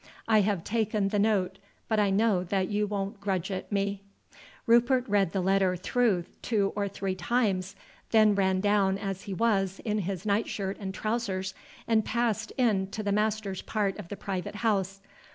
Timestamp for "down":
8.61-8.97